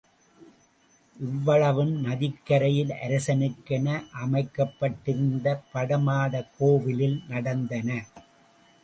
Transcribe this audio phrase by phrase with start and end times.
[1.17, 3.85] இவ்வளவும் நதிக்கரையில் அரசனுக்கென
[4.21, 7.89] அமைக்கப்பட்டிருந்த படமாடக் கோவிலில் நடந்தன.